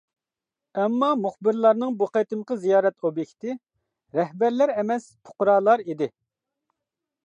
ئەمما 0.77 1.09
مۇخبىرلارنىڭ 1.25 1.91
بۇ 1.99 2.07
قېتىمقى 2.17 2.59
زىيارەت 2.65 3.07
ئوبيېكتى 3.09 3.57
رەھبەرلەر 4.21 4.77
ئەمەس، 4.79 5.09
پۇقرالار 5.29 5.87
ئىدى. 5.89 6.15